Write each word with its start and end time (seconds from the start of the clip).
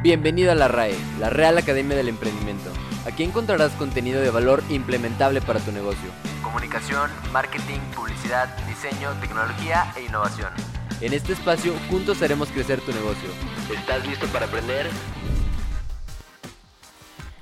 Bienvenido 0.00 0.52
a 0.52 0.54
la 0.54 0.68
RAE, 0.68 0.96
la 1.18 1.28
Real 1.28 1.58
Academia 1.58 1.96
del 1.96 2.08
Emprendimiento. 2.08 2.70
Aquí 3.04 3.24
encontrarás 3.24 3.72
contenido 3.72 4.20
de 4.20 4.30
valor 4.30 4.62
implementable 4.68 5.40
para 5.40 5.58
tu 5.58 5.72
negocio. 5.72 6.10
Comunicación, 6.40 7.10
marketing, 7.32 7.80
publicidad, 7.96 8.56
diseño, 8.68 9.10
tecnología 9.20 9.92
e 9.96 10.04
innovación. 10.04 10.52
En 11.00 11.12
este 11.14 11.32
espacio 11.32 11.74
juntos 11.90 12.22
haremos 12.22 12.48
crecer 12.50 12.80
tu 12.80 12.92
negocio. 12.92 13.28
¿Estás 13.74 14.06
listo 14.06 14.28
para 14.28 14.46
aprender? 14.46 14.88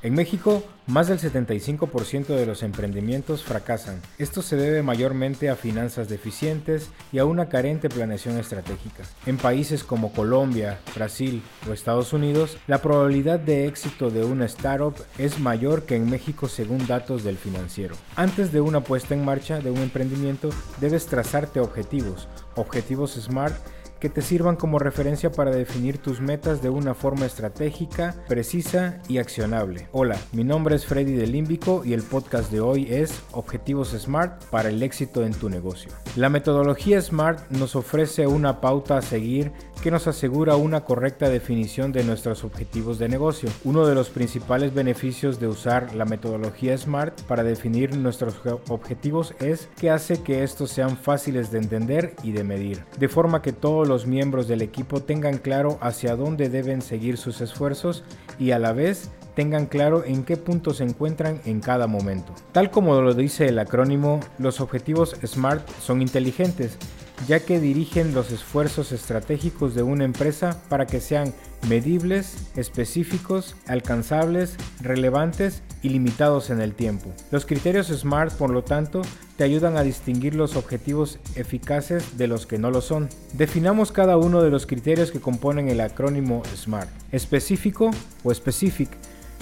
En 0.06 0.14
México, 0.14 0.62
más 0.86 1.08
del 1.08 1.18
75% 1.18 2.26
de 2.26 2.46
los 2.46 2.62
emprendimientos 2.62 3.42
fracasan. 3.42 4.00
Esto 4.18 4.40
se 4.40 4.54
debe 4.54 4.84
mayormente 4.84 5.50
a 5.50 5.56
finanzas 5.56 6.08
deficientes 6.08 6.90
y 7.10 7.18
a 7.18 7.24
una 7.24 7.48
carente 7.48 7.88
planeación 7.88 8.38
estratégica. 8.38 9.02
En 9.26 9.36
países 9.36 9.82
como 9.82 10.12
Colombia, 10.12 10.78
Brasil 10.94 11.42
o 11.68 11.72
Estados 11.72 12.12
Unidos, 12.12 12.56
la 12.68 12.82
probabilidad 12.82 13.40
de 13.40 13.66
éxito 13.66 14.10
de 14.10 14.24
una 14.24 14.44
startup 14.44 14.94
es 15.18 15.40
mayor 15.40 15.86
que 15.86 15.96
en 15.96 16.08
México 16.08 16.46
según 16.46 16.86
datos 16.86 17.24
del 17.24 17.36
financiero. 17.36 17.96
Antes 18.14 18.52
de 18.52 18.60
una 18.60 18.84
puesta 18.84 19.12
en 19.12 19.24
marcha 19.24 19.58
de 19.58 19.72
un 19.72 19.78
emprendimiento, 19.78 20.50
debes 20.80 21.06
trazarte 21.06 21.58
objetivos, 21.58 22.28
objetivos 22.54 23.14
SMART 23.14 23.56
que 24.00 24.08
te 24.08 24.22
sirvan 24.22 24.56
como 24.56 24.78
referencia 24.78 25.30
para 25.32 25.50
definir 25.50 25.98
tus 25.98 26.20
metas 26.20 26.62
de 26.62 26.70
una 26.70 26.94
forma 26.94 27.26
estratégica, 27.26 28.14
precisa 28.28 29.00
y 29.08 29.18
accionable. 29.18 29.88
Hola, 29.92 30.16
mi 30.32 30.44
nombre 30.44 30.76
es 30.76 30.86
Freddy 30.86 31.12
de 31.12 31.26
Límbico 31.26 31.84
y 31.84 31.92
el 31.92 32.02
podcast 32.02 32.50
de 32.50 32.60
hoy 32.60 32.86
es 32.90 33.22
Objetivos 33.32 33.90
SMART 33.90 34.44
para 34.46 34.68
el 34.68 34.82
éxito 34.82 35.24
en 35.24 35.32
tu 35.32 35.48
negocio. 35.48 35.90
La 36.16 36.28
metodología 36.28 37.00
SMART 37.00 37.50
nos 37.50 37.76
ofrece 37.76 38.26
una 38.26 38.60
pauta 38.60 38.98
a 38.98 39.02
seguir 39.02 39.52
que 39.82 39.90
nos 39.90 40.06
asegura 40.06 40.56
una 40.56 40.84
correcta 40.84 41.28
definición 41.28 41.92
de 41.92 42.02
nuestros 42.02 42.44
objetivos 42.44 42.98
de 42.98 43.08
negocio. 43.08 43.48
Uno 43.64 43.86
de 43.86 43.94
los 43.94 44.10
principales 44.10 44.74
beneficios 44.74 45.38
de 45.38 45.48
usar 45.48 45.94
la 45.94 46.04
metodología 46.04 46.76
SMART 46.76 47.22
para 47.22 47.42
definir 47.42 47.96
nuestros 47.96 48.34
objetivos 48.68 49.34
es 49.40 49.68
que 49.78 49.90
hace 49.90 50.22
que 50.22 50.42
estos 50.42 50.70
sean 50.70 50.96
fáciles 50.96 51.50
de 51.50 51.58
entender 51.58 52.14
y 52.22 52.32
de 52.32 52.44
medir, 52.44 52.84
de 52.98 53.08
forma 53.08 53.42
que 53.42 53.52
todos 53.52 53.85
los 53.86 54.06
miembros 54.06 54.48
del 54.48 54.62
equipo 54.62 55.02
tengan 55.02 55.38
claro 55.38 55.78
hacia 55.80 56.16
dónde 56.16 56.48
deben 56.48 56.82
seguir 56.82 57.16
sus 57.16 57.40
esfuerzos 57.40 58.04
y 58.38 58.50
a 58.50 58.58
la 58.58 58.72
vez 58.72 59.10
tengan 59.34 59.66
claro 59.66 60.04
en 60.04 60.24
qué 60.24 60.36
punto 60.36 60.74
se 60.74 60.84
encuentran 60.84 61.40
en 61.44 61.60
cada 61.60 61.86
momento. 61.86 62.34
Tal 62.52 62.70
como 62.70 63.00
lo 63.00 63.14
dice 63.14 63.46
el 63.46 63.58
acrónimo, 63.58 64.20
los 64.38 64.60
objetivos 64.60 65.16
SMART 65.24 65.68
son 65.80 66.02
inteligentes 66.02 66.78
ya 67.26 67.40
que 67.40 67.60
dirigen 67.60 68.14
los 68.14 68.30
esfuerzos 68.30 68.92
estratégicos 68.92 69.74
de 69.74 69.82
una 69.82 70.04
empresa 70.04 70.60
para 70.68 70.86
que 70.86 71.00
sean 71.00 71.32
medibles, 71.68 72.36
específicos, 72.56 73.56
alcanzables, 73.66 74.56
relevantes 74.80 75.62
y 75.82 75.88
limitados 75.88 76.50
en 76.50 76.60
el 76.60 76.74
tiempo. 76.74 77.12
Los 77.30 77.46
criterios 77.46 77.88
SMART, 77.88 78.32
por 78.34 78.50
lo 78.50 78.62
tanto, 78.62 79.02
te 79.36 79.44
ayudan 79.44 79.76
a 79.76 79.82
distinguir 79.82 80.34
los 80.34 80.56
objetivos 80.56 81.18
eficaces 81.34 82.16
de 82.16 82.26
los 82.26 82.46
que 82.46 82.58
no 82.58 82.70
lo 82.70 82.80
son. 82.80 83.08
Definamos 83.32 83.92
cada 83.92 84.16
uno 84.16 84.42
de 84.42 84.50
los 84.50 84.66
criterios 84.66 85.10
que 85.10 85.20
componen 85.20 85.68
el 85.68 85.80
acrónimo 85.80 86.42
SMART. 86.54 86.88
Específico 87.12 87.90
o 88.22 88.32
specific. 88.32 88.90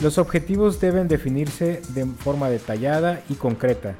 Los 0.02 0.18
objetivos 0.18 0.80
deben 0.80 1.08
definirse 1.08 1.80
de 1.90 2.06
forma 2.06 2.50
detallada 2.50 3.22
y 3.28 3.34
concreta. 3.34 3.94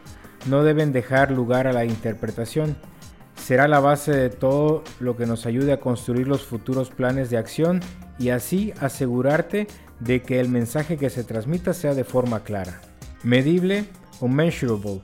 No 0.46 0.64
deben 0.64 0.92
dejar 0.92 1.30
lugar 1.30 1.66
a 1.66 1.72
la 1.72 1.84
interpretación 1.84 2.76
será 3.44 3.68
la 3.68 3.80
base 3.80 4.12
de 4.12 4.30
todo 4.30 4.84
lo 5.00 5.16
que 5.16 5.26
nos 5.26 5.44
ayude 5.44 5.72
a 5.72 5.80
construir 5.80 6.26
los 6.26 6.44
futuros 6.44 6.90
planes 6.90 7.28
de 7.28 7.36
acción 7.36 7.80
y 8.18 8.30
así 8.30 8.72
asegurarte 8.80 9.66
de 10.00 10.22
que 10.22 10.40
el 10.40 10.48
mensaje 10.48 10.96
que 10.96 11.10
se 11.10 11.24
transmita 11.24 11.72
sea 11.72 11.94
de 11.94 12.04
forma 12.04 12.40
clara. 12.40 12.80
Medible 13.22 13.86
o 14.20 14.28
measurable. 14.28 15.02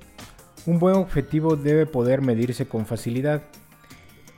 Un 0.67 0.79
buen 0.79 0.97
objetivo 0.97 1.57
debe 1.57 1.87
poder 1.87 2.21
medirse 2.23 2.67
con 2.67 2.87
facilidad. 2.87 3.43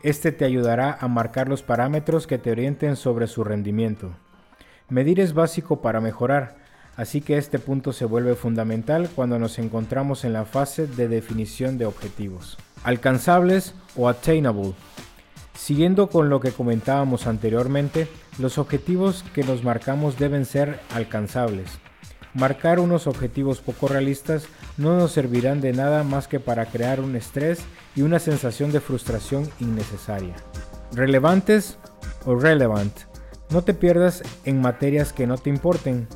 Este 0.02 0.32
te 0.32 0.44
ayudará 0.44 0.96
a 1.00 1.08
marcar 1.08 1.48
los 1.48 1.62
parámetros 1.62 2.26
que 2.26 2.38
te 2.38 2.50
orienten 2.50 2.96
sobre 2.96 3.26
su 3.26 3.44
rendimiento. 3.44 4.10
Medir 4.88 5.20
es 5.20 5.32
básico 5.32 5.80
para 5.80 6.00
mejorar, 6.00 6.56
así 6.96 7.20
que 7.20 7.38
este 7.38 7.58
punto 7.58 7.92
se 7.92 8.04
vuelve 8.04 8.34
fundamental 8.34 9.08
cuando 9.14 9.38
nos 9.38 9.58
encontramos 9.58 10.24
en 10.24 10.32
la 10.32 10.44
fase 10.44 10.86
de 10.86 11.08
definición 11.08 11.78
de 11.78 11.86
objetivos 11.86 12.58
alcanzables 12.84 13.74
o 13.96 14.08
attainable. 14.08 14.74
Siguiendo 15.54 16.08
con 16.08 16.28
lo 16.28 16.40
que 16.40 16.52
comentábamos 16.52 17.26
anteriormente, 17.26 18.08
los 18.38 18.58
objetivos 18.58 19.24
que 19.34 19.44
nos 19.44 19.62
marcamos 19.62 20.18
deben 20.18 20.44
ser 20.44 20.80
alcanzables. 20.94 21.70
Marcar 22.34 22.80
unos 22.80 23.06
objetivos 23.06 23.60
poco 23.60 23.88
realistas 23.88 24.46
no 24.78 24.96
nos 24.96 25.12
servirán 25.12 25.60
de 25.60 25.72
nada 25.72 26.02
más 26.02 26.28
que 26.28 26.40
para 26.40 26.66
crear 26.66 27.00
un 27.00 27.14
estrés 27.14 27.60
y 27.94 28.02
una 28.02 28.18
sensación 28.18 28.72
de 28.72 28.80
frustración 28.80 29.48
innecesaria. 29.60 30.34
Relevantes 30.92 31.78
o 32.24 32.34
relevant. 32.34 32.92
No 33.50 33.62
te 33.62 33.74
pierdas 33.74 34.22
en 34.44 34.62
materias 34.62 35.12
que 35.12 35.26
no 35.26 35.36
te 35.36 35.50
importen. 35.50 36.08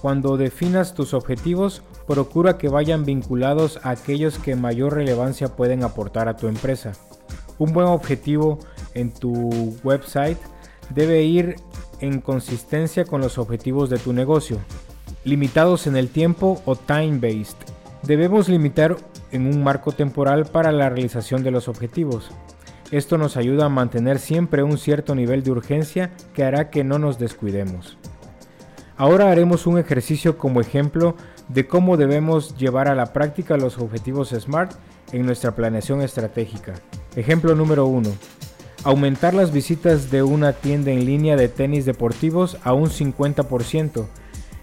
Cuando 0.00 0.36
definas 0.36 0.94
tus 0.94 1.12
objetivos, 1.12 1.82
procura 2.06 2.56
que 2.56 2.68
vayan 2.68 3.04
vinculados 3.04 3.80
a 3.82 3.90
aquellos 3.90 4.38
que 4.38 4.54
mayor 4.54 4.94
relevancia 4.94 5.48
pueden 5.48 5.82
aportar 5.82 6.28
a 6.28 6.36
tu 6.36 6.46
empresa. 6.46 6.92
Un 7.58 7.72
buen 7.72 7.88
objetivo 7.88 8.60
en 8.94 9.12
tu 9.12 9.76
website 9.82 10.38
debe 10.90 11.22
ir 11.22 11.56
en 12.00 12.20
consistencia 12.20 13.04
con 13.04 13.20
los 13.20 13.38
objetivos 13.38 13.90
de 13.90 13.98
tu 13.98 14.12
negocio. 14.12 14.58
Limitados 15.24 15.86
en 15.86 15.96
el 15.96 16.08
tiempo 16.08 16.60
o 16.64 16.76
time-based. 16.76 17.56
Debemos 18.02 18.48
limitar 18.48 18.96
en 19.32 19.46
un 19.46 19.62
marco 19.62 19.92
temporal 19.92 20.46
para 20.46 20.72
la 20.72 20.90
realización 20.90 21.42
de 21.42 21.50
los 21.50 21.68
objetivos. 21.68 22.30
Esto 22.90 23.16
nos 23.16 23.36
ayuda 23.36 23.66
a 23.66 23.70
mantener 23.70 24.18
siempre 24.18 24.62
un 24.62 24.78
cierto 24.78 25.14
nivel 25.14 25.42
de 25.42 25.50
urgencia 25.50 26.12
que 26.34 26.44
hará 26.44 26.70
que 26.70 26.84
no 26.84 26.98
nos 26.98 27.18
descuidemos. 27.18 27.96
Ahora 28.96 29.30
haremos 29.30 29.66
un 29.66 29.78
ejercicio 29.78 30.38
como 30.38 30.60
ejemplo 30.60 31.16
de 31.48 31.66
cómo 31.66 31.96
debemos 31.96 32.56
llevar 32.56 32.88
a 32.88 32.94
la 32.94 33.12
práctica 33.12 33.56
los 33.56 33.78
objetivos 33.78 34.28
SMART 34.28 34.72
en 35.12 35.26
nuestra 35.26 35.54
planeación 35.54 36.02
estratégica. 36.02 36.74
Ejemplo 37.16 37.54
número 37.54 37.86
1. 37.86 38.10
Aumentar 38.84 39.32
las 39.32 39.50
visitas 39.50 40.10
de 40.10 40.22
una 40.22 40.52
tienda 40.52 40.90
en 40.90 41.06
línea 41.06 41.36
de 41.36 41.48
tenis 41.48 41.86
deportivos 41.86 42.58
a 42.64 42.74
un 42.74 42.90
50% 42.90 44.04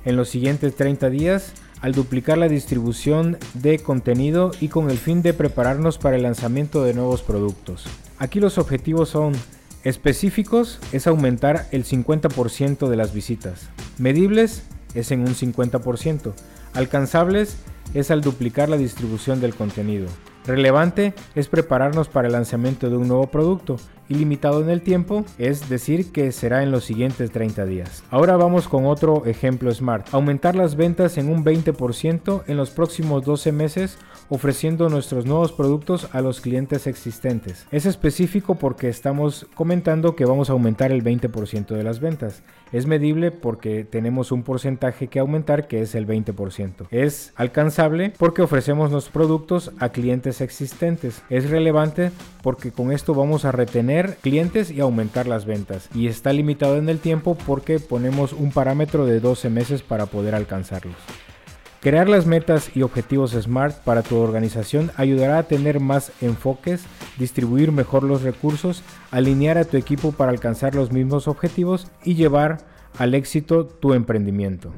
en 0.06 0.16
los 0.16 0.30
siguientes 0.30 0.76
30 0.76 1.10
días 1.10 1.54
al 1.82 1.94
duplicar 1.94 2.38
la 2.38 2.48
distribución 2.48 3.40
de 3.56 3.80
contenido 3.80 4.52
y 4.62 4.68
con 4.68 4.92
el 4.92 5.00
fin 5.00 5.24
de 5.24 5.34
prepararnos 5.34 5.98
para 5.98 6.18
el 6.18 6.22
lanzamiento 6.22 6.84
de 6.84 6.94
nuevos 6.94 7.24
productos. 7.24 7.86
Aquí 8.20 8.40
los 8.40 8.60
objetivos 8.60 9.10
son 9.10 9.34
específicos, 9.84 10.78
es 10.92 11.08
aumentar 11.08 11.68
el 11.72 11.84
50% 11.84 12.90
de 12.90 12.96
las 12.96 13.16
visitas. 13.16 13.70
Medibles 13.98 14.62
es 14.94 15.10
en 15.10 15.22
un 15.22 15.34
50%. 15.34 16.34
Alcanzables 16.76 17.58
es 17.96 18.12
al 18.12 18.22
duplicar 18.22 18.70
la 18.70 18.78
distribución 18.78 19.42
del 19.42 19.56
contenido. 19.56 20.08
Relevante 20.46 21.16
es 21.34 21.48
prepararnos 21.48 22.08
para 22.08 22.28
el 22.28 22.34
lanzamiento 22.34 22.90
de 22.90 22.98
un 22.98 23.08
nuevo 23.08 23.28
producto 23.28 23.78
y 24.12 24.16
limitado 24.16 24.62
en 24.62 24.70
el 24.70 24.82
tiempo, 24.82 25.24
es 25.38 25.70
decir 25.70 26.12
que 26.12 26.34
será 26.34 26.64
en 26.64 26.72
los 26.72 26.84
siguientes 26.84 27.32
30 27.32 27.66
días. 27.66 28.04
Ahora 28.12 28.36
vamos 28.36 28.68
con 28.68 28.86
otro 28.86 29.26
ejemplo 29.26 29.74
Smart. 29.74 30.14
Aumentar 30.14 30.54
las 30.54 30.76
ventas 30.76 31.18
en 31.18 31.30
un 31.30 31.46
20% 31.46 32.44
en 32.46 32.58
los 32.58 32.72
próximos 32.72 33.24
12 33.24 33.54
meses 33.54 33.98
ofreciendo 34.28 34.90
nuestros 34.90 35.26
nuevos 35.26 35.52
productos 35.52 36.10
a 36.14 36.22
los 36.22 36.42
clientes 36.42 36.88
existentes. 36.88 37.68
Es 37.72 37.86
específico 37.86 38.56
porque 38.56 38.90
estamos 38.90 39.46
comentando 39.56 40.16
que 40.16 40.26
vamos 40.26 40.50
a 40.50 40.54
aumentar 40.54 40.92
el 40.92 41.04
20% 41.04 41.68
de 41.68 41.84
las 41.84 42.00
ventas. 42.00 42.42
Es 42.72 42.86
medible 42.86 43.32
porque 43.32 43.84
tenemos 43.84 44.32
un 44.32 44.44
porcentaje 44.44 45.08
que 45.08 45.20
aumentar 45.20 45.68
que 45.68 45.82
es 45.82 45.96
el 45.96 46.08
20%. 46.08 46.88
Es 46.92 47.34
alcanzable 47.36 48.14
porque 48.18 48.42
ofrecemos 48.42 48.92
los 48.92 49.10
productos 49.10 49.72
a 49.80 49.90
clientes 49.90 50.40
existentes. 50.40 51.22
Es 51.30 51.50
relevante 51.50 52.12
porque 52.42 52.72
con 52.72 52.94
esto 52.94 53.14
vamos 53.14 53.44
a 53.44 53.52
retener 53.52 54.01
clientes 54.18 54.72
y 54.72 54.80
aumentar 54.80 55.28
las 55.28 55.46
ventas. 55.46 55.90
Y 55.94 56.08
está 56.08 56.34
limitado 56.34 56.78
en 56.78 56.90
el 56.90 57.00
tiempo 57.00 57.36
porque 57.36 57.80
ponemos 57.80 58.34
un 58.34 58.52
parámetro 58.52 59.06
de 59.06 59.20
12 59.20 59.50
meses 59.50 59.82
para 59.82 60.06
poder 60.06 60.36
alcanzarlos. 60.36 60.96
Crear 61.82 62.08
las 62.08 62.28
metas 62.28 62.76
y 62.76 62.84
objetivos 62.84 63.32
SMART 63.32 63.84
para 63.84 64.04
tu 64.04 64.18
organización 64.18 64.92
ayudará 64.98 65.40
a 65.40 65.44
tener 65.48 65.80
más 65.80 66.12
enfoques, 66.22 66.86
distribuir 67.18 67.72
mejor 67.72 68.04
los 68.04 68.22
recursos, 68.22 68.84
alinear 69.10 69.58
a 69.58 69.66
tu 69.66 69.78
equipo 69.78 70.12
para 70.12 70.32
alcanzar 70.32 70.76
los 70.76 70.92
mismos 70.92 71.28
objetivos 71.28 71.88
y 72.04 72.14
llevar 72.14 72.60
al 73.00 73.16
éxito 73.16 73.66
tu 73.66 73.96
emprendimiento. 73.96 74.72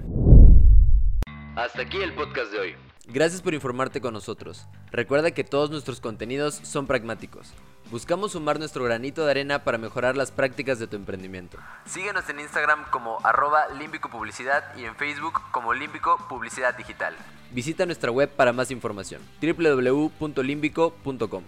Hasta 1.57 1.81
aquí 1.81 1.97
el 1.97 2.13
podcast 2.13 2.53
de 2.53 2.59
hoy. 2.59 2.75
Gracias 3.07 3.41
por 3.41 3.53
informarte 3.53 3.99
con 3.99 4.13
nosotros. 4.13 4.65
Recuerda 4.89 5.31
que 5.31 5.43
todos 5.43 5.69
nuestros 5.69 5.99
contenidos 5.99 6.55
son 6.63 6.87
pragmáticos. 6.87 7.53
Buscamos 7.91 8.31
sumar 8.31 8.59
nuestro 8.59 8.83
granito 8.83 9.25
de 9.25 9.31
arena 9.31 9.63
para 9.63 9.77
mejorar 9.77 10.17
las 10.17 10.31
prácticas 10.31 10.79
de 10.79 10.87
tu 10.87 10.95
emprendimiento. 10.95 11.57
Síguenos 11.85 12.27
en 12.29 12.39
Instagram 12.39 12.85
como 12.89 13.19
arroba 13.23 13.67
límbico 13.77 14.09
publicidad 14.09 14.75
y 14.75 14.85
en 14.85 14.95
Facebook 14.95 15.39
como 15.51 15.73
límbico 15.73 16.17
publicidad 16.29 16.75
digital. 16.75 17.15
Visita 17.51 17.85
nuestra 17.85 18.11
web 18.11 18.29
para 18.29 18.51
más 18.51 18.71
información 18.71 19.21
www.limbico.com. 19.41 21.43